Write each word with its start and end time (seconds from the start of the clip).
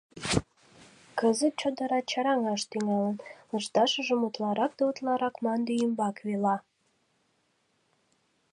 Кызыт 1.19 1.53
чодыра 1.61 1.99
чараҥаш 2.09 2.61
тӱҥалын, 2.71 3.17
лышташыжым 3.51 4.21
утларак 4.27 4.71
да 4.77 4.83
утларак 4.89 5.35
мланде 5.41 5.73
ӱмбак 5.85 6.17
вела. 6.27 6.55